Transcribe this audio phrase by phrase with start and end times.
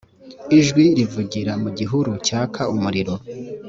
[0.59, 3.15] ijwi rivugira mu gihuru cyaka umuriro